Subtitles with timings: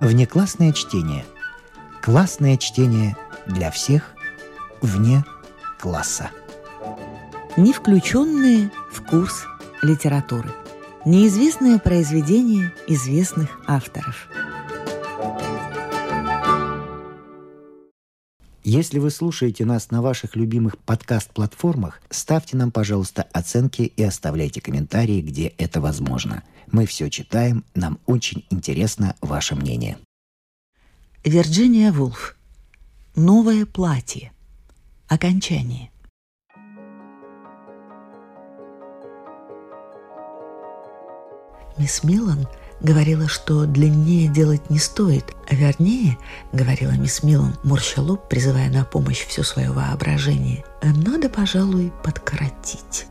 [0.00, 1.26] Внеклассное чтение.
[2.00, 4.14] Классное чтение для всех
[4.80, 5.24] вне
[5.78, 6.30] класса.
[7.58, 9.44] Не включенные в курс
[9.82, 10.50] литературы.
[11.04, 14.28] Неизвестные произведения известных авторов.
[18.72, 25.20] Если вы слушаете нас на ваших любимых подкаст-платформах, ставьте нам, пожалуйста, оценки и оставляйте комментарии,
[25.20, 26.44] где это возможно.
[26.70, 29.98] Мы все читаем, нам очень интересно ваше мнение.
[31.24, 32.36] Вирджиния Вулф.
[33.16, 34.30] Новое платье.
[35.08, 35.90] Окончание.
[41.76, 42.46] Мисс Милан
[42.80, 46.18] говорила, что длиннее делать не стоит, а вернее,
[46.52, 53.06] говорила мисс Милан, морща лоб, призывая на помощь все свое воображение, надо, пожалуй, подкоротить.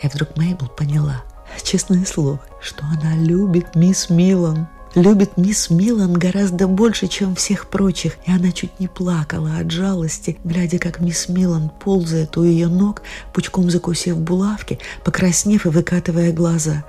[0.00, 1.24] И вдруг Мейбл поняла,
[1.62, 8.16] честное слово, что она любит мисс Милан– любит мисс Милан гораздо больше, чем всех прочих,
[8.26, 13.02] и она чуть не плакала от жалости, глядя, как мисс Милан ползает у ее ног,
[13.32, 16.84] пучком закусив булавки, покраснев и выкатывая глаза.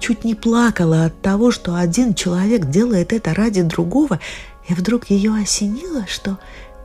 [0.00, 4.18] Чуть не плакала от того, что один человек делает это ради другого,
[4.68, 6.38] и вдруг ее осенило, что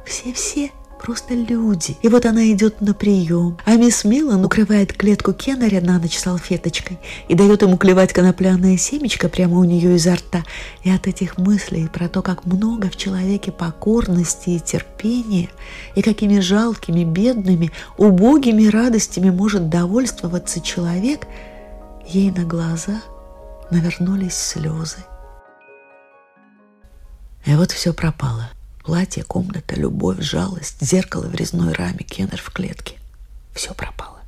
[0.06, 1.96] все-все Просто люди.
[2.02, 7.00] И вот она идет на прием, а мисс Милан укрывает клетку Кеннеря на ночь салфеточкой
[7.28, 10.44] и дает ему клевать конопляное семечко прямо у нее изо рта.
[10.84, 15.50] И от этих мыслей про то, как много в человеке покорности и терпения,
[15.96, 21.28] и какими жалкими, бедными, убогими радостями может довольствоваться человек,
[22.08, 23.02] ей на глаза
[23.70, 24.98] навернулись слезы.
[27.46, 28.50] И вот все пропало.
[28.88, 32.96] Платье, комната, любовь, жалость, зеркало в резной раме, кеннер в клетке.
[33.54, 34.22] Все пропало.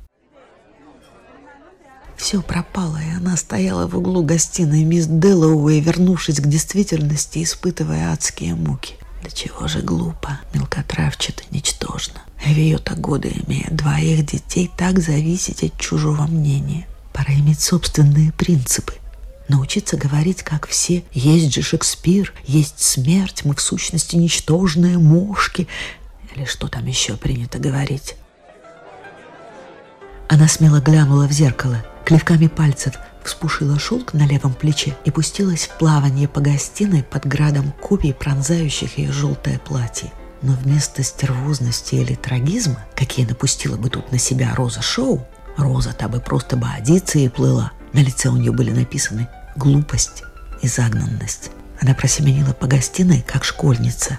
[2.18, 8.54] Все пропало, и она стояла в углу гостиной мисс Дэллоуэй, вернувшись к действительности, испытывая адские
[8.54, 8.96] муки.
[9.22, 12.20] Да чего же глупо, мелкотравчато, ничтожно.
[12.36, 16.86] В ее-то годы, имея двоих детей, так зависеть от чужого мнения.
[17.14, 18.92] Пора иметь собственные принципы,
[19.50, 21.04] научиться говорить, как все.
[21.12, 25.68] Есть же Шекспир, есть смерть, мы в сущности ничтожные мошки.
[26.34, 28.16] Или что там еще принято говорить?
[30.28, 32.94] Она смело глянула в зеркало, клевками пальцев
[33.24, 38.96] вспушила шелк на левом плече и пустилась в плавание по гостиной под градом копий, пронзающих
[38.96, 40.10] ее желтое платье.
[40.42, 46.20] Но вместо стервозности или трагизма, какие напустила бы тут на себя Роза Шоу, Роза-то бы
[46.20, 47.72] просто бы одиться и плыла.
[47.92, 50.24] На лице у нее были написаны глупость
[50.62, 51.50] и загнанность.
[51.80, 54.18] Она просеменила по гостиной, как школьница,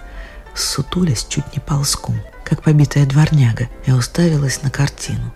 [0.55, 5.33] сутулясь чуть не ползком, как побитая дворняга, и уставилась на картину,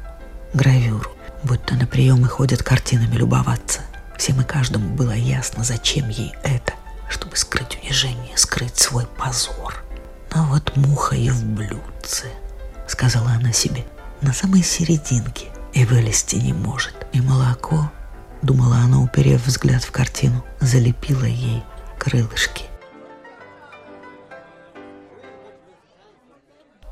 [0.53, 1.11] гравюру,
[1.43, 3.81] будто на приемы ходят картинами любоваться.
[4.17, 6.73] Всем и каждому было ясно, зачем ей это,
[7.09, 9.83] чтобы скрыть унижение, скрыть свой позор.
[10.33, 12.25] Но вот муха и в блюдце,
[12.87, 13.85] сказала она себе,
[14.21, 16.95] на самой серединке, и вылезти не может.
[17.13, 17.91] И молоко
[18.45, 21.63] думала она, уперев взгляд в картину, залепила ей
[21.97, 22.65] крылышки.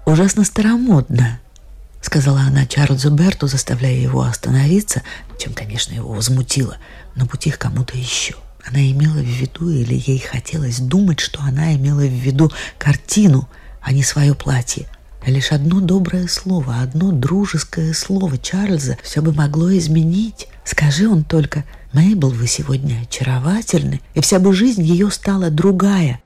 [0.05, 1.39] «Ужасно старомодно»,—
[2.01, 5.01] сказала она Чарльзу Берту, заставляя его остановиться,
[5.39, 6.77] чем, конечно, его возмутило,
[7.15, 8.35] на пути к кому-то еще.
[8.65, 13.47] Она имела в виду, или ей хотелось думать, что она имела в виду картину,
[13.81, 14.87] а не свое платье.
[15.25, 20.47] Лишь одно доброе слово, одно дружеское слово Чарльза все бы могло изменить.
[20.65, 21.63] Скажи он только,
[21.93, 26.21] Мейбл, вы сегодня очаровательны, и вся бы жизнь ее стала другая.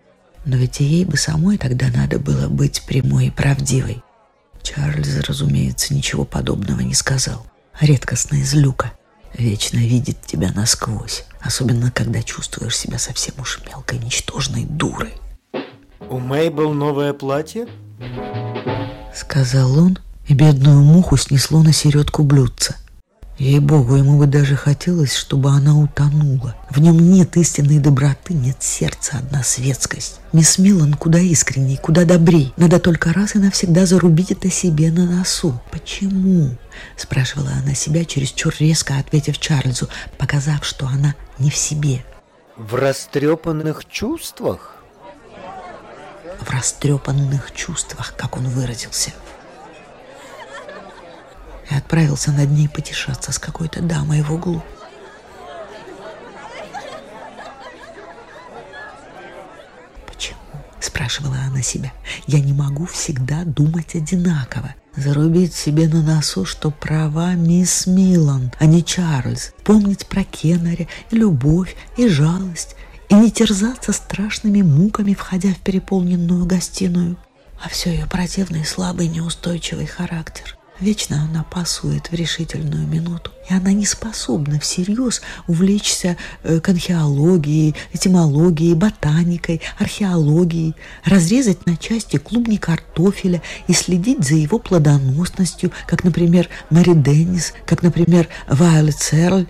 [0.45, 4.01] Но ведь и ей бы самой тогда надо было быть прямой и правдивой.
[4.63, 7.45] Чарльз, разумеется, ничего подобного не сказал.
[7.79, 8.93] Редкостная злюка.
[9.37, 15.13] Вечно видит тебя насквозь, особенно когда чувствуешь себя совсем уж мелкой, ничтожной дурой.
[16.09, 17.67] У Мейбл новое платье?
[19.13, 22.75] Сказал он, и бедную муху снесло на середку блюдца–
[23.37, 26.55] Ей-богу, ему бы даже хотелось, чтобы она утонула.
[26.71, 30.19] В нем нет истинной доброты, нет сердца, одна светскость.
[30.33, 32.51] Мисс Милан куда искренней, куда добрей.
[32.57, 35.61] Надо только раз и навсегда зарубить это себе на носу.
[35.71, 36.57] «Почему?»–
[36.97, 42.03] спрашивала она себя, чересчур резко ответив Чарльзу, показав, что она не в себе.
[42.55, 44.76] «В растрепанных чувствах?»
[46.39, 49.11] «В растрепанных чувствах», как он выразился–
[51.69, 54.63] и отправился над ней потешаться с какой-то дамой в углу.
[60.05, 60.37] «Почему?»–
[60.79, 61.91] спрашивала она себя.
[62.25, 64.75] «Я не могу всегда думать одинаково.
[64.95, 69.53] Зарубить себе на носу, что права мисс Милан, а не Чарльз.
[69.63, 72.75] Помнить про Кеннери и любовь, и жалость,
[73.09, 77.17] и не терзаться страшными муками, входя в переполненную гостиную.
[77.63, 80.57] А все ее противный, слабый, неустойчивый характер.
[80.79, 88.75] Вечно она пасует в решительную минуту, и она не способна всерьез увлечься э, конхеологией, этимологией,
[88.75, 96.93] ботаникой, археологией, разрезать на части клубни картофеля и следить за его плодоносностью, как, например, Мэри
[96.93, 99.47] Деннис, как, например, Вайолет Серль.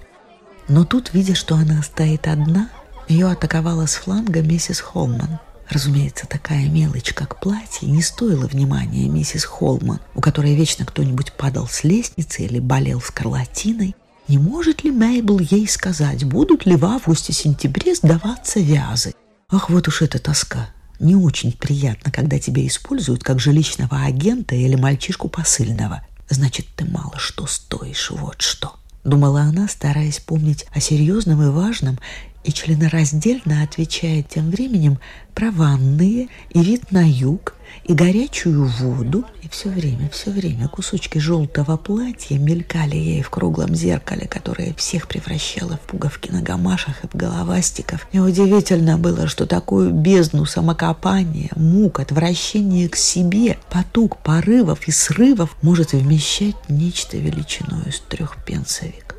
[0.69, 2.69] Но тут, видя, что она стоит одна,
[3.07, 5.39] ее атаковала с фланга миссис Холман–
[5.69, 11.68] Разумеется, такая мелочь, как платье, не стоила внимания миссис Холман, у которой вечно кто-нибудь падал
[11.68, 13.95] с лестницы или болел скарлатиной.
[14.30, 19.13] Не может ли Мейбл ей сказать, будут ли в августе-сентябре сдаваться вязы?
[19.50, 20.69] Ах, вот уж эта тоска.
[21.00, 26.06] Не очень приятно, когда тебя используют как жилищного агента или мальчишку посыльного.
[26.30, 28.75] Значит, ты мало что стоишь, вот что.
[29.04, 31.98] Думала она, стараясь помнить о серьезном и важном
[32.43, 34.99] и членораздельно отвечает тем временем
[35.35, 37.53] про ванные и вид на юг,
[37.83, 43.75] и горячую воду, и все время, все время кусочки желтого платья мелькали ей в круглом
[43.75, 48.07] зеркале, которое всех превращало в пуговки на гамашах и в головастиков.
[48.13, 55.55] И удивительно было, что такую бездну самокопания, мук, отвращения к себе, потуг порывов и срывов
[55.61, 59.16] может вмещать нечто величиной из трех пенсовик.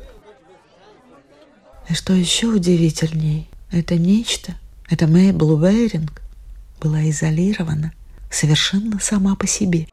[1.89, 4.53] И что еще удивительней, это нечто,
[4.89, 6.21] это Мейбл Уэйринг,
[6.79, 7.93] была изолирована
[8.29, 9.87] совершенно сама по себе.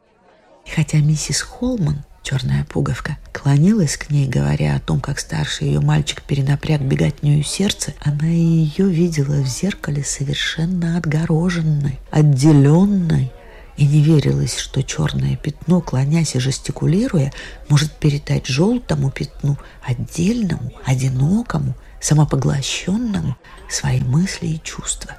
[0.66, 5.80] И хотя миссис Холман, черная пуговка, клонилась к ней, говоря о том, как старший ее
[5.80, 13.32] мальчик перенапряг беготнюю сердце, она ее видела в зеркале совершенно отгороженной, отделенной,
[13.78, 17.32] и не верилось, что черное пятно, клонясь и жестикулируя,
[17.68, 23.36] может передать желтому пятну, отдельному, одинокому, самопоглощенному
[23.68, 25.16] свои мысли и чувства.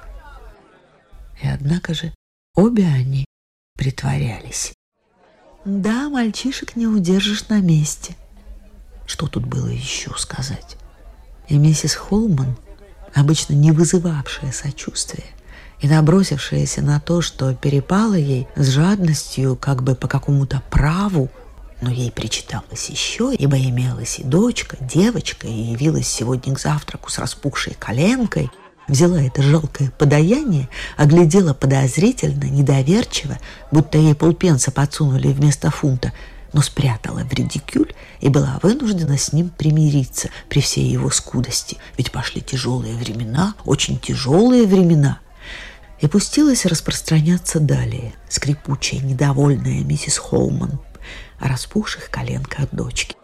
[1.42, 2.12] И однако же
[2.54, 3.24] обе они
[3.76, 4.72] притворялись.
[5.64, 8.16] Да, мальчишек не удержишь на месте.
[9.06, 10.76] Что тут было еще сказать?
[11.48, 12.56] И миссис Холман,
[13.14, 15.24] обычно не вызывавшая сочувствия,
[15.80, 21.30] и набросившаяся на то, что перепало ей с жадностью как бы по какому-то праву,
[21.80, 27.18] но ей причиталось еще, ибо имелась и дочка, девочка, и явилась сегодня к завтраку с
[27.18, 28.50] распухшей коленкой,
[28.88, 33.38] взяла это жалкое подаяние, оглядела подозрительно, недоверчиво,
[33.70, 36.12] будто ей полпенса подсунули вместо фунта,
[36.52, 41.76] но спрятала в редикюль и была вынуждена с ним примириться при всей его скудости.
[41.96, 45.20] Ведь пошли тяжелые времена, очень тяжелые времена–
[46.00, 50.78] и пустилась распространяться далее, скрипучая, недовольная миссис Холман,
[51.40, 53.16] распухших коленках дочки.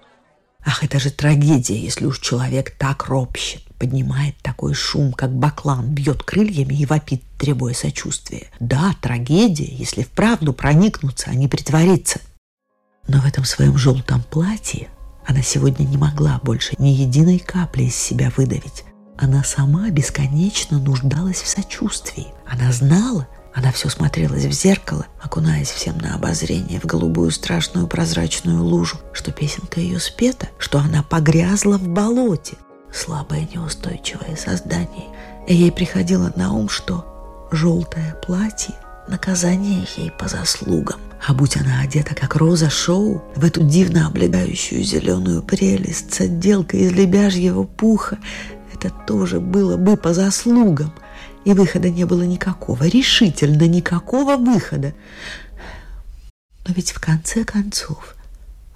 [0.64, 6.22] Ах, это же трагедия, если уж человек так ропщет, поднимает такой шум, как баклан, бьет
[6.22, 8.46] крыльями и вопит, требуя сочувствия.
[8.60, 12.20] Да, трагедия, если вправду проникнуться, а не притвориться.
[13.08, 14.88] Но в этом своем желтом платье
[15.26, 18.84] она сегодня не могла больше ни единой капли из себя выдавить.
[19.18, 22.28] Она сама бесконечно нуждалась в сочувствии.
[22.46, 28.62] Она знала, она все смотрелась в зеркало, окунаясь всем на обозрение в голубую страшную прозрачную
[28.62, 32.56] лужу, что песенка ее спета, что она погрязла в болоте.
[32.92, 35.06] Слабое неустойчивое создание.
[35.46, 38.74] И ей приходило на ум, что желтое платье–
[39.08, 41.00] наказание ей по заслугам.
[41.26, 46.80] А будь она одета, как Роза Шоу, в эту дивно облегающую зеленую прелесть с отделкой
[46.80, 48.18] из лебяжьего пуха,
[48.72, 50.92] это тоже было бы по заслугам–
[51.44, 54.94] и выхода не было никакого, решительно никакого выхода.
[56.66, 58.16] Но ведь в конце концов,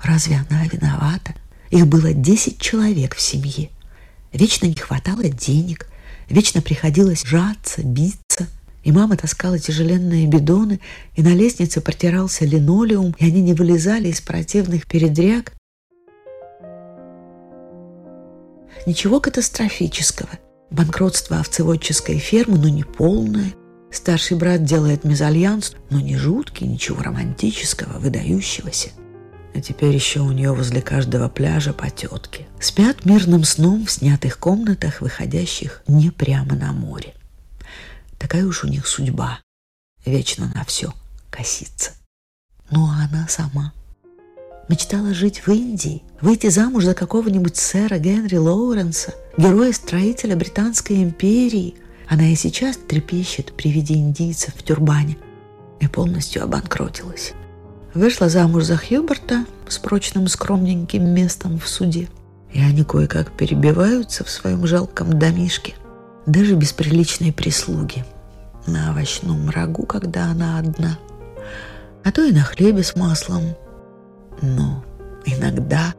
[0.02, 1.34] разве она виновата?
[1.70, 3.70] Их было десять человек в семье.
[4.32, 5.88] Вечно не хватало денег,
[6.28, 8.46] вечно приходилось жаться, биться.
[8.84, 10.80] И мама таскала тяжеленные бидоны,
[11.14, 15.52] и на лестнице протирался линолеум, и они не вылезали из противных передряг.
[18.86, 20.30] Ничего катастрофического–
[20.70, 23.54] Банкротство овцеводческой фермы, но не полное.
[23.90, 28.90] Старший брат делает мезальянс, но не жуткий, ничего романтического, выдающегося.
[29.54, 32.46] А теперь еще у нее возле каждого пляжа по тетке.
[32.60, 37.14] Спят мирным сном в снятых комнатах, выходящих не прямо на море.
[38.18, 39.40] Такая уж у них судьба.
[40.04, 40.92] Вечно на все
[41.30, 41.92] косится.
[42.70, 43.72] Ну а она сама
[44.68, 51.76] мечтала жить в Индии, выйти замуж за какого-нибудь сэра Генри Лоуренса, героя-строителя Британской империи.
[52.08, 55.16] Она и сейчас трепещет при виде индийцев в тюрбане
[55.80, 57.32] и полностью обанкротилась.
[57.94, 62.08] Вышла замуж за Хьюберта с прочным скромненьким местом в суде.
[62.52, 65.74] И они кое-как перебиваются в своем жалком домишке.
[66.26, 68.04] даже без приличной прислуги.
[68.66, 70.98] На овощном рагу, когда она одна,
[72.04, 73.56] а то и на хлебе с маслом.
[74.42, 74.84] Но
[75.24, 75.94] иногда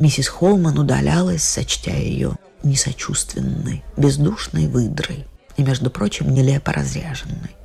[0.00, 5.26] миссис Холман удалялась, сочтя ее несочувственной, бездушной выдрой
[5.56, 7.56] и, между прочим, нелепо разряженной.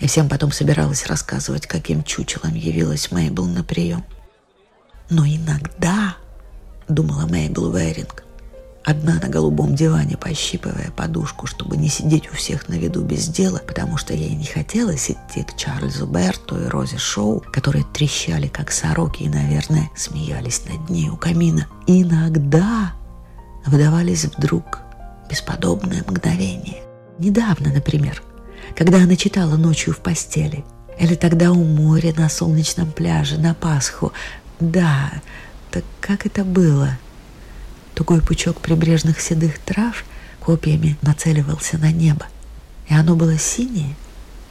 [0.00, 4.04] И всем потом собиралась рассказывать, каким чучелом явилась Мейбл на прием.
[5.10, 6.16] Но иногда,
[6.88, 8.24] думала Мейбл Веринг,
[8.86, 13.60] одна на голубом диване, пощипывая подушку, чтобы не сидеть у всех на виду без дела,
[13.66, 18.70] потому что ей не хотелось идти к Чарльзу Берту и Розе Шоу, которые трещали, как
[18.70, 21.66] сороки, и, наверное, смеялись над ней у камина.
[21.88, 22.92] Иногда
[23.66, 24.78] выдавались вдруг
[25.28, 26.82] бесподобное мгновение.
[27.18, 28.22] Недавно, например,
[28.76, 30.64] когда она читала ночью в постели,
[31.00, 34.12] или тогда у моря на солнечном пляже на Пасху.
[34.60, 35.10] Да,
[35.72, 36.90] так как это было?
[37.96, 40.04] Тугой пучок прибрежных седых трав
[40.38, 42.26] копьями нацеливался на небо,
[42.88, 43.96] и оно было синее,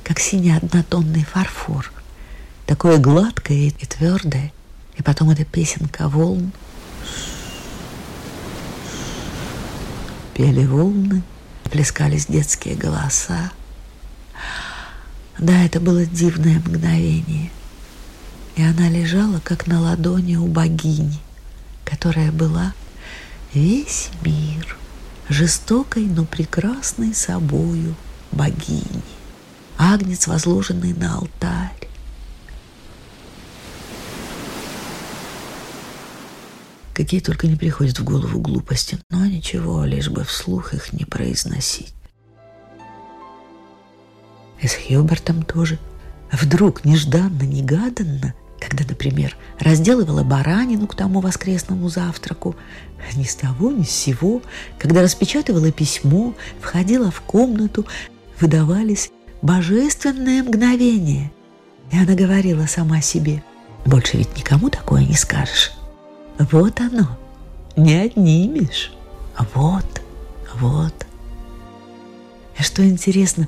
[0.04, 1.94] как синий однотонный фарфор,
[2.66, 4.52] такое гладкое и твердое,
[4.98, 6.52] и потом эта песенка волн—
[10.36, 11.24] Пели волны,
[11.72, 13.52] плескались детские голоса.
[15.38, 17.52] Да, это было дивное мгновение.
[18.58, 21.20] И она лежала, как на ладони у богини,
[21.86, 22.74] которая была
[23.56, 24.78] весь мир,
[25.30, 27.96] жестокой, но прекрасной собою
[28.32, 29.02] богини.
[29.78, 31.72] Агнец, возложенный на алтарь,
[36.94, 41.94] Какие только не приходят в голову глупости, но ничего, лишь бы вслух их не произносить.
[44.62, 45.78] И с Хьюбертом тоже.
[46.32, 52.56] Вдруг, нежданно-негаданно, когда, например, разделывала баранину к тому воскресному завтраку,
[53.16, 54.42] ни с того, ни с сего,
[54.80, 57.86] когда распечатывала письмо, входила в комнату,
[58.40, 61.32] выдавались божественные мгновения.
[61.92, 63.44] И она говорила сама себе,
[63.86, 65.74] «Больше ведь никому такое не скажешь».
[66.40, 67.18] Вот оно,
[67.78, 68.94] не отнимешь.
[69.54, 70.02] Вот,
[70.56, 71.06] вот.
[72.58, 73.48] И что интересно,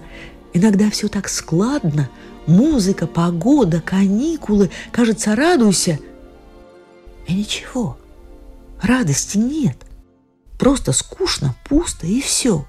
[0.54, 2.10] иногда все так складно.
[2.48, 4.72] Музыка, погода, каникулы.
[4.94, 6.00] Кажется, радуйся.
[7.28, 7.98] И ничего,
[8.82, 9.78] радости нет.
[10.58, 12.66] Просто скучно, пусто и все.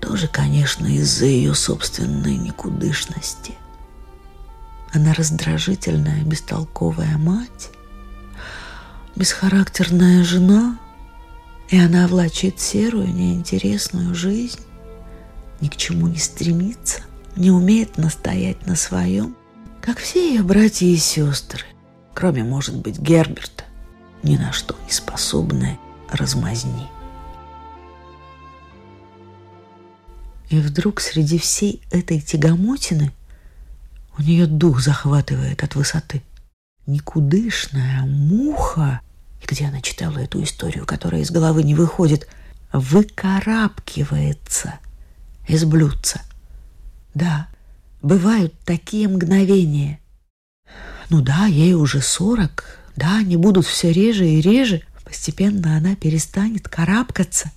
[0.00, 3.54] Тоже, конечно, из-за ее собственной никудышности.
[4.92, 7.70] Она раздражительная, бестолковая мать,
[9.16, 10.78] бесхарактерная жена,
[11.68, 14.60] и она влачит серую, неинтересную жизнь,
[15.60, 17.02] ни к чему не стремится,
[17.40, 19.34] не умеет настоять на своем,
[19.80, 21.64] как все ее братья и сестры,
[22.12, 23.64] кроме, может быть, Герберта,
[24.22, 25.78] ни на что не способная
[26.10, 26.86] размазни.
[30.50, 33.10] И вдруг среди всей этой тягомотины
[34.18, 36.22] у нее дух захватывает от высоты.
[36.86, 39.00] Никудышная муха
[39.42, 42.28] и где она читала эту историю, которая из головы не выходит,
[42.70, 44.74] выкарабкивается
[45.48, 46.20] из блюдца.
[47.14, 47.48] Да,
[48.02, 50.00] бывают такие мгновения.
[51.08, 52.64] Ну да, ей уже сорок,
[52.96, 54.82] да, они будут все реже и реже.
[55.04, 57.50] Постепенно она перестанет карабкаться.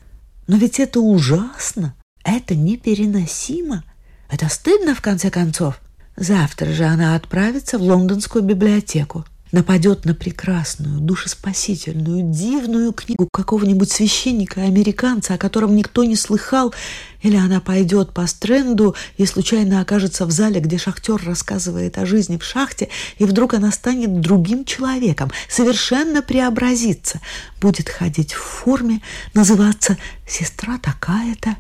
[0.48, 3.84] Но ведь это ужасно, это непереносимо.
[4.30, 5.80] Это стыдно, в конце концов.
[6.16, 15.36] Завтра же она отправится в лондонскую библиотеку нападет на прекрасную, душеспасительную, дивную книгу какого-нибудь священника-американца,
[15.36, 16.74] о котором никто не слыхал,
[17.22, 22.38] или она пойдет по стренду и случайно окажется в зале, где шахтер рассказывает о жизни
[22.38, 27.22] в шахте, и вдруг она станет другим человеком, совершенно преобразится,
[27.62, 29.02] будет ходить в форме,
[29.36, 31.56] называться «сестра такая-то»,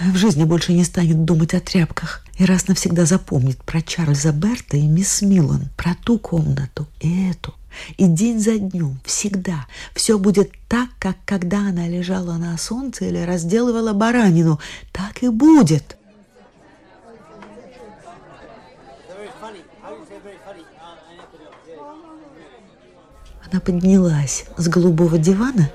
[0.00, 4.76] в жизни больше не станет думать о тряпках и раз навсегда запомнит про Чарльза Берта
[4.76, 7.54] и мисс Миллан, про ту комнату и эту.
[7.96, 13.18] И день за днем, всегда, все будет так, как когда она лежала на солнце или
[13.18, 14.58] разделывала баранину.
[14.92, 15.96] Так и будет.
[23.50, 25.70] Она поднялась с голубого дивана,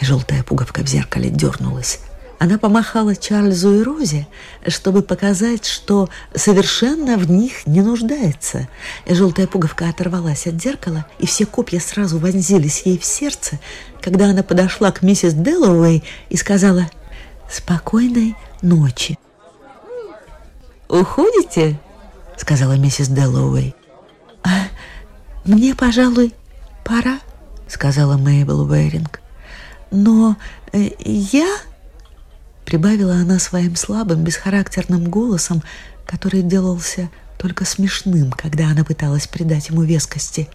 [0.00, 2.00] желтая пуговка в зеркале дернулась
[2.42, 4.26] она помахала Чарльзу и Розе,
[4.66, 8.68] чтобы показать, что совершенно в них не нуждается.
[9.06, 13.60] Желтая пуговка оторвалась от зеркала, и все копья сразу вонзились ей в сердце,
[14.00, 16.90] когда она подошла к миссис Дэллоуэй и сказала
[17.48, 19.16] «Спокойной ночи».
[20.88, 21.78] «Уходите?»—
[22.36, 23.72] сказала миссис Дэллоуэй.
[24.42, 24.64] «А
[25.44, 26.34] мне, пожалуй,
[26.84, 27.20] пора»,—
[27.68, 29.20] сказала Мейбл Уэринг.
[29.92, 30.34] «Но
[30.72, 31.46] э, я...»—
[32.64, 35.62] прибавила она своим слабым, бесхарактерным голосом,
[36.06, 40.48] который делался только смешным, когда она пыталась придать ему вескости.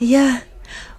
[0.00, 0.40] «Я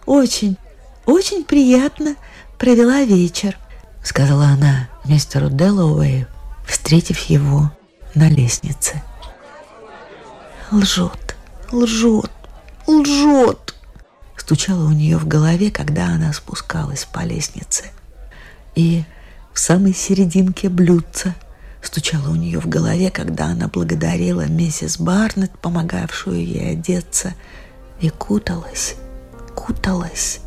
[0.05, 0.57] очень,
[1.05, 2.15] очень приятно
[2.57, 3.57] провела вечер»,—
[4.03, 6.27] сказала она мистеру Дэллоуэю,
[6.67, 7.71] встретив его
[8.15, 9.01] на лестнице.
[10.71, 11.35] «Лжет,
[11.71, 12.31] лжет,
[12.87, 13.69] лжет!»
[14.49, 17.91] стучало у нее в голове, когда она спускалась по лестнице.
[18.73, 19.03] И
[19.53, 21.35] в самой серединке блюдца
[21.81, 27.33] стучало у нее в голове, когда она благодарила миссис Барнетт, помогавшую ей одеться,
[27.99, 28.95] и куталась,
[29.55, 30.39] куталась,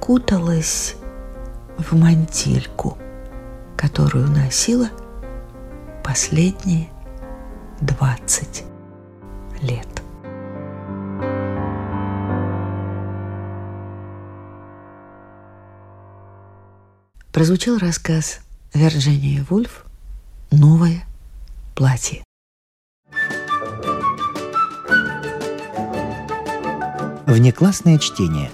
[0.00, 0.94] куталась
[1.78, 2.98] в мантильку,
[3.76, 4.90] которую носила
[6.04, 6.88] последние
[7.80, 8.64] двадцать
[9.60, 9.95] лет.
[17.36, 18.38] Прозвучал рассказ
[18.72, 19.84] Вирджинии Вульф
[20.50, 21.04] «Новое
[21.74, 22.24] платье».
[27.26, 28.50] Внеклассное чтение.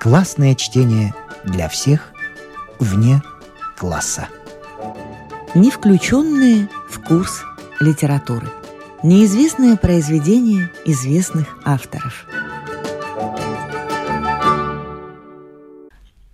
[0.00, 2.14] Классное чтение для всех
[2.78, 3.22] вне
[3.76, 4.28] класса.
[5.54, 7.42] Не включенные в курс
[7.78, 8.48] литературы.
[9.02, 12.24] Неизвестные произведения известных авторов.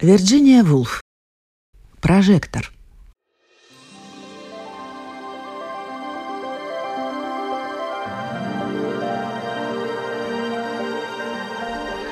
[0.01, 1.04] Вирджиния Вулф.
[2.05, 2.71] Прожектор.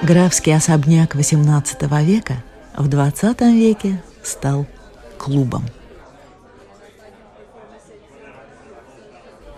[0.03, 2.43] Графский особняк XVIII века
[2.75, 4.65] в XX веке стал
[5.19, 5.67] клубом.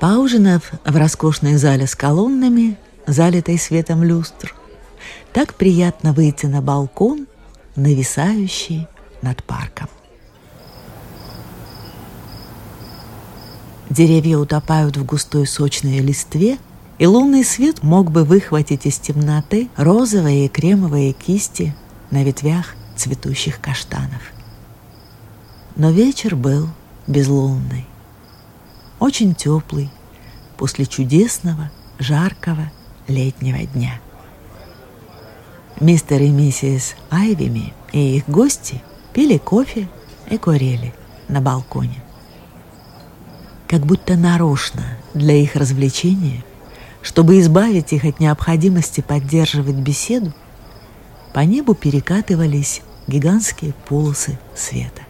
[0.00, 2.76] Поужинав в роскошной зале с колоннами,
[3.06, 4.52] залитой светом люстр,
[5.32, 7.28] так приятно выйти на балкон,
[7.76, 8.88] нависающий
[9.22, 9.88] над парком.
[13.90, 16.58] Деревья утопают в густой сочной листве–
[16.98, 21.74] и лунный свет мог бы выхватить из темноты розовые и кремовые кисти
[22.10, 24.22] на ветвях цветущих каштанов.
[25.76, 26.68] Но вечер был
[27.06, 27.86] безлунный,
[29.00, 29.90] очень теплый,
[30.56, 32.70] после чудесного, жаркого
[33.08, 34.00] летнего дня.
[35.80, 38.80] Мистер и миссис Айвими и их гости
[39.12, 39.88] пили кофе
[40.30, 40.94] и курили
[41.26, 42.03] на балконе.
[43.74, 44.84] Как будто нарочно
[45.14, 46.44] для их развлечения–
[47.04, 50.32] чтобы избавить их от необходимости поддерживать беседу,
[51.34, 55.02] по небу перекатывались гигантские полосы света.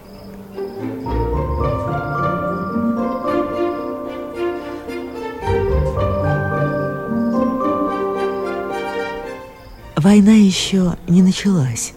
[9.97, 11.93] Война еще не началась.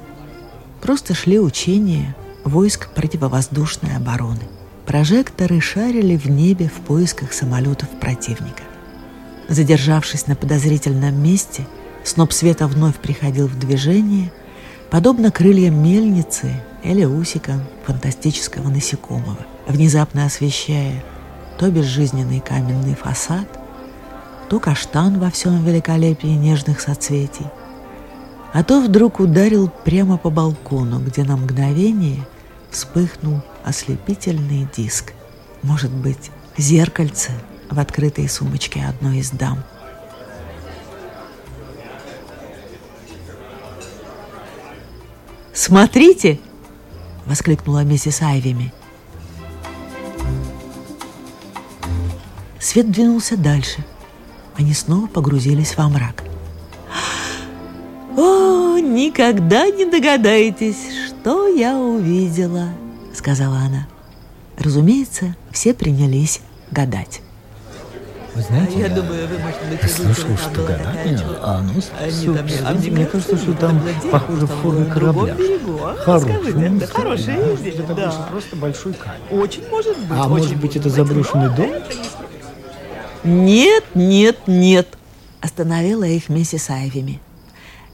[0.81, 4.43] Просто шли учения войск противовоздушной обороны.
[4.87, 8.63] Прожекторы шарили в небе в поисках самолетов противника.
[9.49, 11.67] Задержавшись на подозрительном месте,
[12.05, 14.31] сноп света вновь приходил в движение,
[14.89, 16.53] подобно крыльям мельницы
[16.85, 21.03] или усикам фантастического насекомого, внезапно освещая
[21.59, 23.47] то безжизненный каменный фасад,
[24.49, 27.47] то каштан во всем великолепии нежных соцветий,
[28.53, 32.25] а то вдруг ударил прямо по балкону, где на мгновение
[32.71, 35.13] вспыхнул ослепительный диск.
[35.63, 37.31] Может быть, зеркальце—
[37.69, 39.63] в открытой сумочке одной из дам.
[45.53, 46.39] «Смотрите!»—
[47.25, 48.73] воскликнула миссис Айвими.
[52.59, 53.83] Свет двинулся дальше.
[54.55, 56.23] Они снова погрузились во мрак.
[58.15, 60.77] «О, никогда не догадаетесь,
[61.27, 62.69] что я увидела!»—
[63.13, 63.85] сказала она.
[64.57, 66.39] Разумеется, все принялись
[66.71, 67.19] гадать.
[68.33, 72.33] Вы знаете, а я, я думаю, вы, может быть, слышал, что гадание, а оно все,
[72.33, 75.35] там, все, а мне кажется, что там похоже в форме корабля.
[75.97, 78.27] Хороший, да, хорошая идея, это да.
[78.31, 79.41] просто большой камень.
[79.41, 80.17] Очень может быть.
[80.17, 81.71] А может быть, это заброшенный дом?
[83.25, 84.97] Нет, нет, нет,
[85.41, 87.19] остановила их миссис Айвими.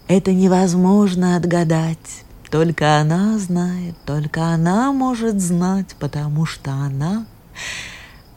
[0.08, 2.22] Это невозможно отгадать.
[2.53, 7.25] Только она знает, только она может знать, потому что она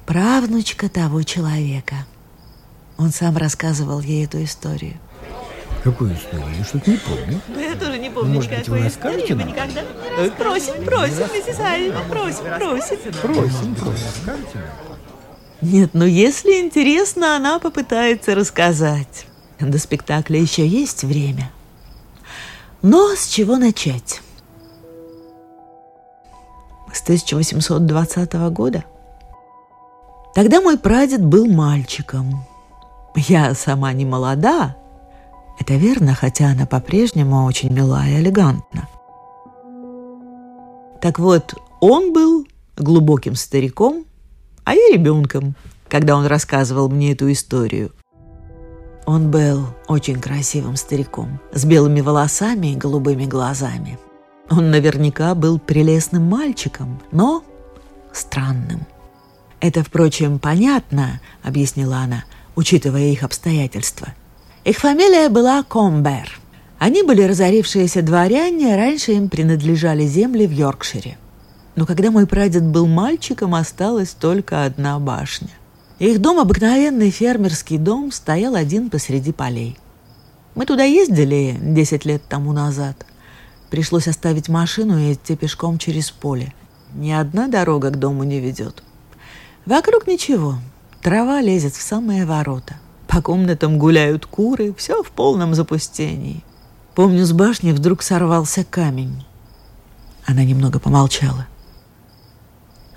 [0.06, 1.96] правнучка того человека.
[2.96, 4.94] Он сам рассказывал ей эту историю.
[5.84, 6.48] Какую историю?
[6.56, 7.40] Я что-то не помню.
[7.46, 9.48] Да я тоже не помню Может быть, вы расскажете нам?
[9.48, 13.12] никогда не Просим, просим, миссис Айвина, просим, просим.
[13.20, 14.62] Просим, просим,
[15.60, 19.26] Нет, ну если интересно, она попытается рассказать.
[19.60, 21.50] До спектакля еще есть время.
[22.88, 24.22] Но с чего начать?
[26.92, 28.84] С 1820 года.
[30.36, 32.44] Тогда мой прадед был мальчиком.
[33.16, 34.76] Я сама не молода,
[35.58, 38.88] это верно, хотя она по-прежнему очень мила и элегантна.
[41.02, 42.46] Так вот, он был
[42.76, 44.04] глубоким стариком,
[44.62, 45.56] а я ребенком,
[45.88, 47.90] когда он рассказывал мне эту историю.
[49.06, 53.98] Он был очень красивым стариком, с белыми волосами и голубыми глазами.
[54.50, 57.42] Он наверняка был прелестным мальчиком, но
[58.12, 58.86] странным.
[59.60, 64.08] «Это, впрочем, понятно»,— объяснила она, учитывая их обстоятельства—
[64.66, 66.40] их фамилия была Комбер.
[66.80, 71.18] Они были разорившиеся дворяне, раньше им принадлежали земли в Йоркшире.
[71.76, 75.50] Но когда мой прадед был мальчиком, осталась только одна башня.
[75.98, 79.78] Их дом, обыкновенный фермерский дом, стоял один посреди полей.
[80.54, 83.06] Мы туда ездили 10 лет тому назад.
[83.70, 86.54] Пришлось оставить машину и идти пешком через поле.
[86.94, 88.82] Ни одна дорога к дому не ведет.
[89.64, 90.56] Вокруг ничего.
[91.02, 92.76] Трава лезет в самые ворота.
[93.06, 96.44] По комнатам гуляют куры, все в полном запустении.
[96.94, 99.24] Помню, с башни вдруг сорвался камень.
[100.26, 101.46] Она немного помолчала.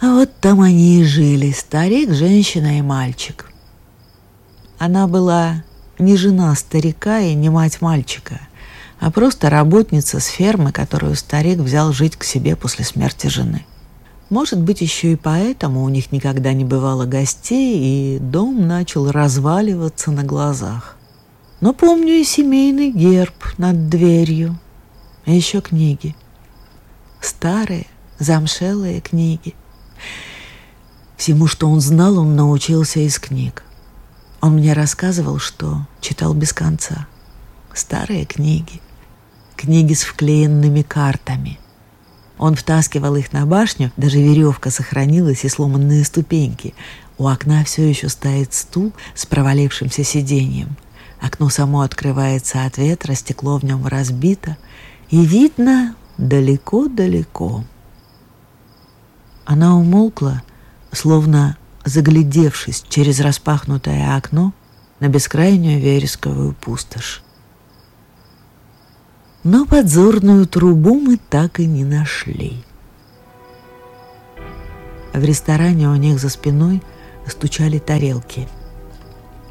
[0.02, 3.52] А вот там они и жили, старик, женщина и мальчик.
[4.78, 5.64] Она была
[5.98, 8.40] не жена старика и не мать мальчика,
[9.02, 13.66] а просто работница с фермы, которую старик взял жить к себе после смерти жены.
[14.30, 20.12] Может быть, еще и поэтому у них никогда не бывало гостей, и дом начал разваливаться
[20.12, 20.96] на глазах.
[21.60, 24.58] Но помню и семейный герб над дверью,
[25.26, 26.16] а еще книги.
[27.20, 29.56] Старые, замшелые книги.
[31.18, 33.64] Всему, что он знал, он научился из книг.
[34.42, 37.08] Он мне рассказывал, что читал без конца.
[37.74, 38.82] Старые книги.
[39.56, 41.60] Книги с вклеенными картами–
[42.40, 46.74] он втаскивал их на башню, даже веревка сохранилась и сломанные ступеньки.
[47.18, 50.78] У окна все еще стоит стул с провалившимся сиденьем.
[51.20, 54.58] Окно само открывается от ветра, стекло в нем разбито,
[55.10, 57.66] и видно далеко-далеко.
[59.50, 60.44] Она умолкла,
[60.92, 64.54] словно заглядевшись через распахнутое окно
[65.00, 67.24] на бескрайнюю вересковую пустошь.
[69.44, 72.64] Но подзорную трубу мы так и не нашли.
[75.14, 76.84] В ресторане у них за спиной
[77.26, 78.48] стучали тарелки.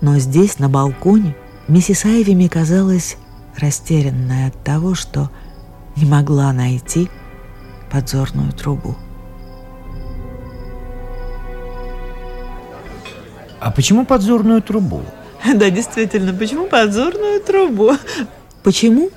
[0.01, 1.35] Но здесь, на балконе,
[1.67, 3.17] миссис Айвими казалась
[3.57, 5.29] растерянной от того, что
[5.97, 7.11] не могла найти
[7.91, 8.97] подзорную трубу.
[13.61, 15.03] А почему подзорную трубу?
[15.55, 17.93] Да, действительно, почему подзорную трубу?
[18.63, 19.11] Почему?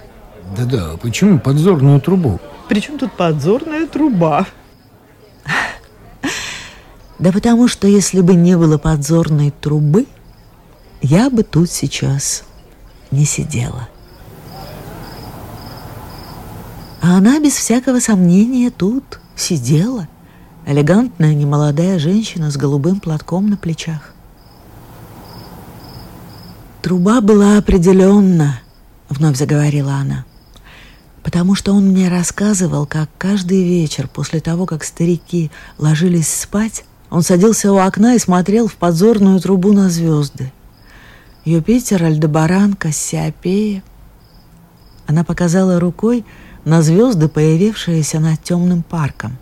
[0.55, 2.39] Да-да, почему подзорную трубу?
[2.67, 4.45] Причем тут подзорная труба?
[7.19, 10.07] Да потому что если бы не было подзорной трубы,
[11.01, 12.43] я бы тут сейчас
[13.11, 13.87] не сидела.
[17.01, 20.07] А она без всякого сомнения тут сидела.
[20.65, 24.10] Элегантная немолодая женщина с голубым платком на плечах.
[26.81, 28.59] Труба была определенно,
[29.09, 30.25] вновь заговорила она
[31.23, 37.23] потому что он мне рассказывал, как каждый вечер после того, как старики ложились спать, он
[37.23, 40.51] садился у окна и смотрел в подзорную трубу на звезды.
[41.43, 43.83] Юпитер, Альдебаран, Кассиопея.
[45.07, 46.25] Она показала рукой
[46.63, 49.37] на звезды, появившиеся над темным парком.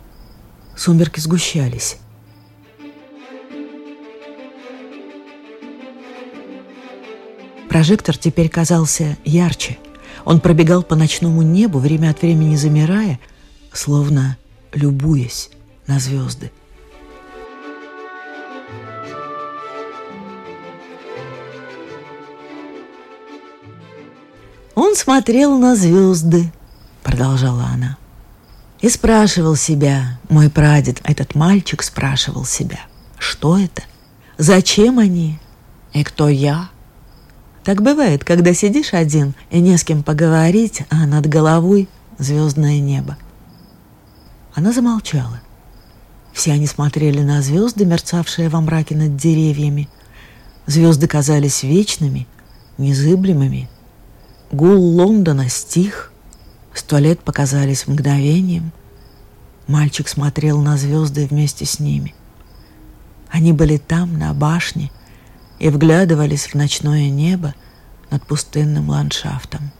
[0.76, 1.98] Сумерки сгущались.
[7.70, 9.78] Прожектор теперь казался ярче–
[10.24, 13.18] он пробегал по ночному небу, время от времени замирая,
[13.72, 14.36] словно
[14.72, 15.50] любуясь
[15.86, 16.50] на звезды.
[24.74, 26.52] Он смотрел на звезды,
[27.02, 27.96] продолжала она,
[28.80, 32.80] и спрашивал себя, мой прадед, этот мальчик спрашивал себя,
[33.18, 33.82] что это,
[34.38, 35.38] зачем они
[35.92, 36.70] и кто я?
[37.70, 43.16] Так бывает, когда сидишь один и не с кем поговорить, а над головой звездное небо.
[44.54, 45.40] Она замолчала.
[46.32, 49.88] Все они смотрели на звезды, мерцавшие во мраке над деревьями.
[50.66, 52.26] Звезды казались вечными,
[52.76, 53.70] незыблемыми.
[54.50, 56.12] Гул Лондона стих,
[56.74, 58.72] сто лет показались мгновением.
[59.68, 62.16] Мальчик смотрел на звезды вместе с ними.
[63.28, 64.90] Они были там, на башне,
[65.60, 67.54] и вглядывались в ночное небо
[68.10, 69.70] над пустынным ландшафтом.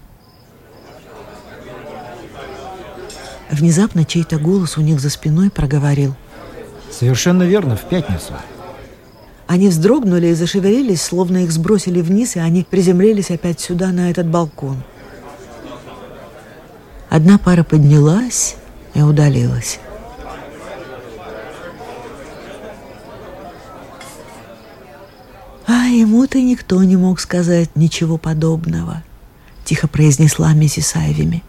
[3.50, 6.14] Внезапно чей-то голос у них за спиной проговорил.
[6.92, 8.34] Совершенно верно, в пятницу.
[9.48, 14.28] Они вздрогнули и зашевелились, словно их сбросили вниз, и они приземлились опять сюда, на этот
[14.28, 14.76] балкон.
[17.08, 18.54] Одна пара поднялась
[18.94, 19.80] и удалилась.
[26.10, 29.04] «А ему-то никто не мог сказать ничего подобного»,—
[29.64, 31.44] тихо произнесла миссис Айвими.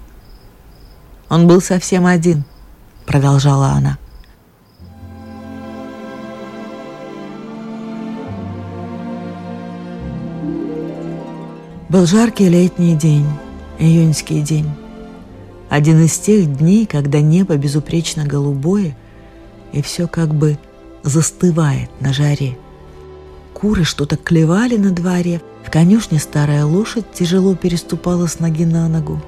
[1.30, 2.44] «Он был совсем один»,—
[3.08, 3.98] продолжала она.
[11.90, 13.26] Был жаркий летний день,
[13.80, 14.70] июньский день.
[15.72, 18.96] Один из тех дней, когда небо безупречно голубое,
[19.74, 20.60] и все как бы
[21.02, 22.60] застывает на жаре.
[23.62, 29.22] Куры что-то клевали на дворе, в конюшне старая лошадь тяжело переступала с ноги на ногу.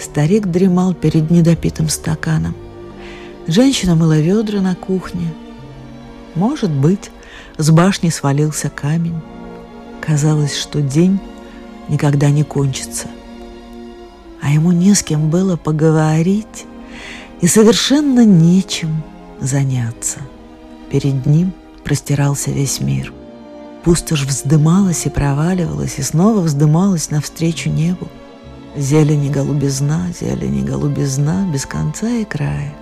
[0.00, 2.54] Старик дремал перед недопитым стаканом.
[3.46, 5.34] Женщина мыла ведра на кухне.
[6.34, 7.10] Может быть,
[7.58, 9.20] с башни свалился камень.
[10.00, 11.20] Казалось, что день
[11.90, 13.08] никогда не кончится.
[14.40, 16.64] А ему не с кем было поговорить
[17.42, 19.02] и совершенно нечем
[19.38, 20.20] заняться.
[20.90, 21.52] Перед ним
[21.84, 23.12] простирался весь мир.
[23.86, 28.08] Пустошь вздымалась и проваливалась, и снова вздымалась навстречу небу.
[28.76, 32.74] Зелень и голубизна, зелень и голубизна, без конца и края.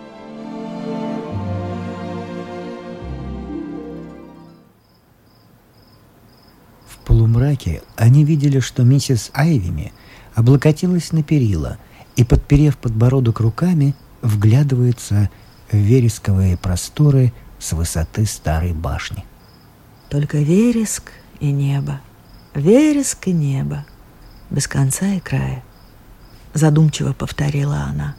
[6.89, 9.93] В полумраке они видели, что миссис Айвими
[10.35, 11.77] облокотилась на перила
[12.17, 15.29] и, подперев подбородок руками, вглядывается
[15.71, 19.23] в вересковые просторы с высоты старой башни.
[20.09, 22.01] Только вереск и небо,
[22.55, 23.85] вереск и небо,
[24.51, 25.63] без конца и края—
[26.55, 28.15] задумчиво повторила она.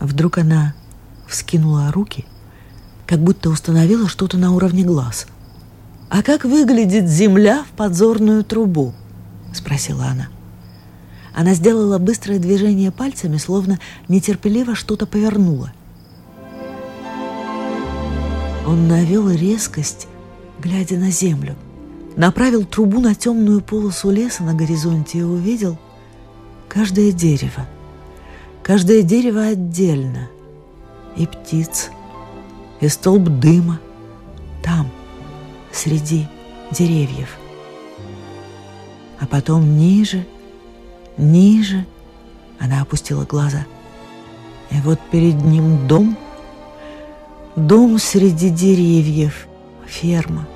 [0.00, 0.74] Вдруг она
[1.28, 2.24] вскинула руки,
[3.06, 5.26] как будто установила что-то на уровне глаз.
[6.08, 8.94] «А как выглядит земля в подзорную трубу?»—
[9.52, 10.28] спросила она.
[11.34, 15.72] Она сделала быстрое движение пальцами, словно нетерпеливо что-то повернула.
[18.66, 20.06] Он навел резкость,
[20.62, 21.56] глядя на землю.
[22.16, 25.78] Направил трубу на темную полосу леса на горизонте и увидел—
[26.72, 27.66] каждое дерево,
[28.62, 30.30] каждое дерево отдельно,
[31.16, 31.90] и птиц,
[32.80, 33.78] и столб дыма
[34.62, 34.90] там,
[35.70, 36.26] среди
[36.70, 37.36] деревьев.
[39.20, 40.26] А потом ниже,
[41.18, 41.84] ниже
[42.58, 43.66] она опустила глаза.
[44.70, 46.16] И вот перед ним дом,
[47.54, 49.46] дом среди деревьев,
[49.86, 50.48] ферма.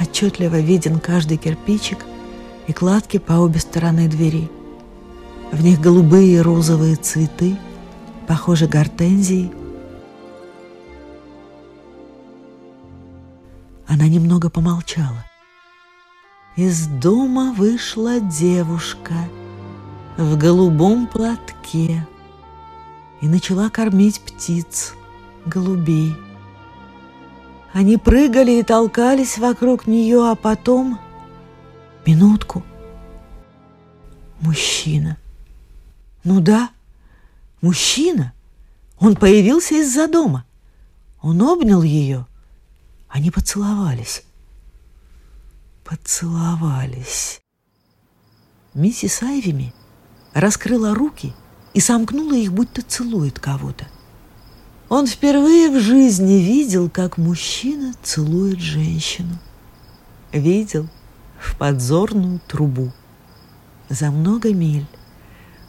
[0.00, 2.04] Отчетливо виден каждый кирпичик
[2.66, 4.50] и кладки по обе стороны двери–
[5.52, 7.56] в них голубые и розовые цветы,
[8.26, 9.50] похожи гортензии.
[13.86, 15.24] Она немного помолчала.
[16.56, 19.14] Из дома вышла девушка
[20.18, 22.06] в голубом платке
[23.20, 24.94] и начала кормить птиц,
[25.46, 26.14] голубей.
[27.72, 30.98] Они прыгали и толкались вокруг нее, а потом...
[32.06, 32.62] Минутку.
[34.40, 35.18] Мужчина—
[36.28, 36.70] ну да,
[37.62, 38.34] мужчина.
[38.98, 40.44] Он появился из-за дома.
[41.22, 42.26] Он обнял ее.
[43.08, 44.24] Они поцеловались.
[45.84, 47.40] Поцеловались.
[48.74, 49.72] Миссис Айвими
[50.34, 51.32] раскрыла руки
[51.72, 53.86] и сомкнула их, будто целует кого-то.
[54.88, 59.38] Он впервые в жизни видел, как мужчина целует женщину.
[60.32, 60.88] Видел
[61.38, 62.92] в подзорную трубу
[63.88, 64.86] за много миль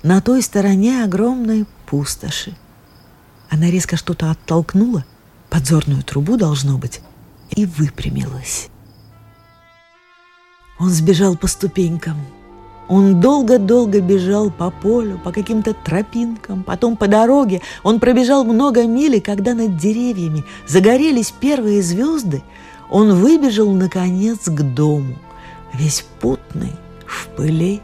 [0.04, 2.56] на той стороне огромной пустоши.
[3.50, 5.06] Она резко что-то оттолкнула,
[5.50, 7.02] подзорную трубу должно быть,
[7.50, 8.70] и выпрямилась.
[10.80, 12.18] Он сбежал по ступенькам.
[12.90, 17.62] Он долго-долго бежал по полю, по каким-то тропинкам, потом по дороге.
[17.84, 22.42] Он пробежал много миль, и когда над деревьями загорелись первые звезды,
[22.90, 25.16] он выбежал, наконец, к дому,
[25.74, 26.74] весь путный,
[27.06, 27.82] в пыли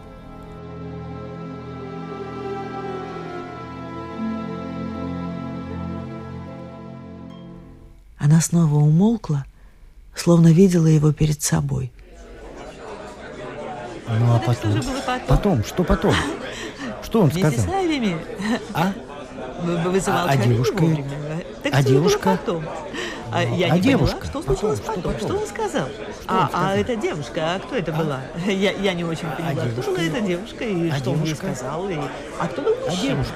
[8.18, 9.46] Она снова умолкла,
[10.15, 11.91] словно видела его перед собой.
[14.08, 14.82] Ну, ну а потом?
[15.28, 16.13] Потом, что потом?
[17.04, 17.74] Что он Вместе сказал?
[17.74, 18.18] с Айвими.
[18.74, 18.94] А?
[19.86, 20.84] Вызывал а, а девушка?
[21.63, 22.38] Так а девушка?
[22.38, 22.63] Потом.
[23.32, 24.18] А, я а не девушка?
[24.18, 25.20] поняла, что случилось потом, потом.
[25.20, 25.88] Что, он сказал?
[25.88, 26.68] Что а, он сказал?
[26.68, 27.98] а эта девушка, а кто это а?
[27.98, 28.22] была?
[28.46, 29.82] Я, я не очень поняла, а, а девушка?
[29.82, 31.10] кто была эта девушка и а что девушка?
[31.10, 31.89] он ей сказал.
[31.89, 31.98] И...
[32.39, 33.02] А кто был а мужчина?
[33.02, 33.36] А девушка?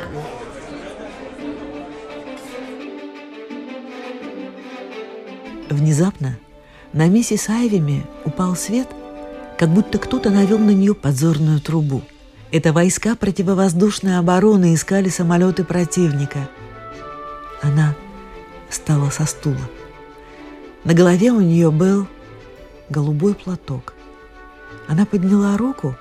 [5.70, 6.38] Внезапно
[6.94, 8.88] на миссис Айвими упал свет,
[9.60, 12.02] как будто кто-то навел на нее подзорную трубу.
[12.50, 16.50] Это войска противовоздушной обороны искали самолеты противника.
[17.62, 17.94] Она
[18.70, 19.60] встала со стула.
[20.86, 22.08] На голове у нее был
[22.88, 23.96] голубой платок.
[24.88, 25.98] Она подняла руку,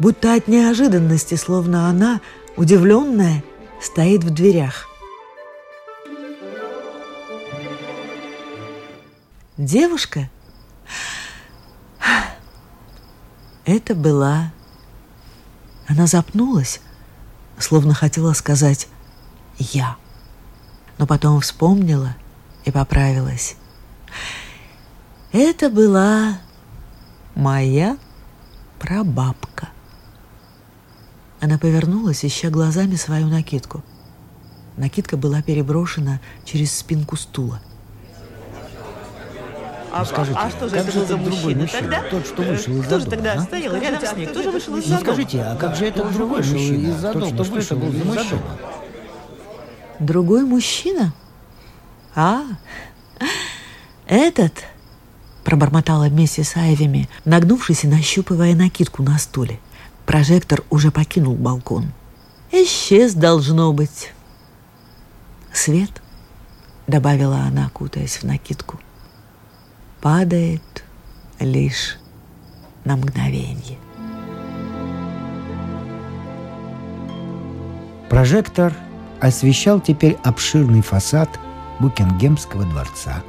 [0.00, 2.20] будто от неожиданности, словно она,
[2.56, 3.44] удивленная,
[3.80, 4.88] стоит в дверях.
[9.56, 10.28] Девушка?
[13.70, 14.52] Это была...
[15.86, 16.80] Она запнулась,
[17.56, 18.88] словно хотела сказать
[19.58, 19.96] «я»,
[20.98, 22.16] но потом вспомнила
[22.64, 23.54] и поправилась.
[25.30, 26.40] Это была
[27.36, 27.96] моя
[28.80, 29.68] прабабка.
[31.40, 33.84] Она повернулась, ища глазами свою накидку.
[34.78, 37.60] Накидка была переброшена через спинку стула.
[39.92, 42.02] А, скажите, а что же это был за мужчина тогда?
[42.10, 43.40] Тот, что вышел из-за дома, тогда а?
[43.40, 44.26] стоял рядом с ней?
[44.26, 45.12] Кто же вышел из-за Ну дома?
[45.12, 46.88] скажите, а как же этот другой мужчина?
[46.90, 47.34] из-за Тот, дома?
[47.34, 48.30] что Что вышел это из-за мужчина?
[48.30, 48.56] дома?
[49.98, 51.12] Другой мужчина?
[52.14, 52.42] А,
[54.06, 54.52] этот,
[55.44, 59.58] пробормотала миссис Айвими, нагнувшись и нащупывая накидку на стуле.
[60.06, 61.92] Прожектор уже покинул балкон.
[62.52, 64.12] Исчез, должно быть.
[65.52, 65.90] Свет,
[66.86, 68.80] добавила она, кутаясь в накидку,
[70.00, 70.84] падает
[71.38, 71.98] лишь
[72.84, 73.78] на мгновение.
[78.08, 78.74] Прожектор
[79.20, 81.28] освещал теперь обширный фасад
[81.78, 83.22] Букингемского дворца.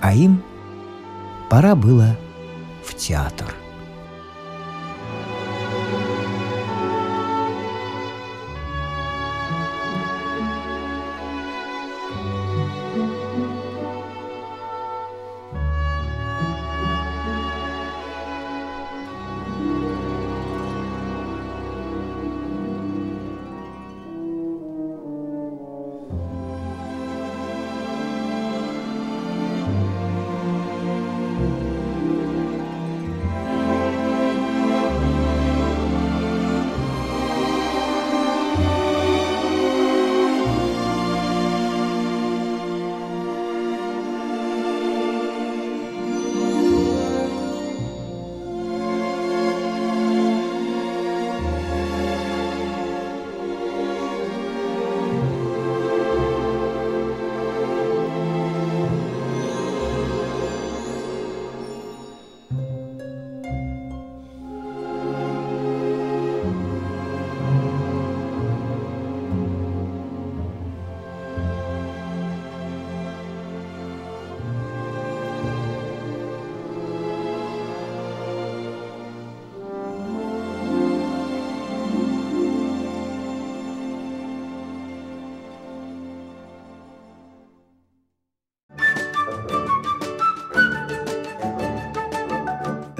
[0.00, 0.42] А им
[1.50, 2.16] пора было
[2.84, 3.54] в театр.